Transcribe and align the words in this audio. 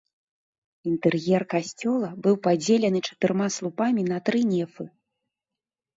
Інтэр'ер 0.91 1.41
касцёла 1.53 2.09
быў 2.25 2.35
падзелены 2.47 2.99
чатырма 3.11 3.47
слупамі 3.59 4.01
на 4.11 4.17
тры 4.31 4.39
нефы. 4.55 4.83